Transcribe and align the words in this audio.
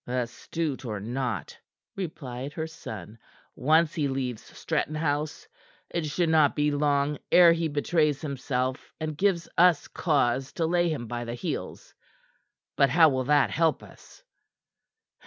"Astute 0.07 0.83
or 0.83 0.99
not," 0.99 1.59
replied 1.95 2.53
her 2.53 2.65
son, 2.65 3.19
"once 3.55 3.93
he 3.93 4.07
leaves 4.07 4.41
Stretton 4.41 4.95
House 4.95 5.47
it 5.91 6.07
should 6.07 6.29
not 6.29 6.55
be 6.55 6.71
long 6.71 7.19
ere 7.31 7.53
he 7.53 7.67
betrays 7.67 8.19
himself 8.21 8.91
and 8.99 9.15
gives 9.15 9.47
us 9.59 9.87
cause 9.87 10.53
to 10.53 10.65
lay 10.65 10.89
him 10.89 11.05
by 11.05 11.23
the 11.23 11.35
heels. 11.35 11.93
But 12.75 12.89
how 12.89 13.09
will 13.09 13.25
that 13.25 13.51
help 13.51 13.83
us?" 13.83 14.23